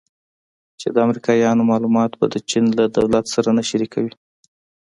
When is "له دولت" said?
2.77-3.25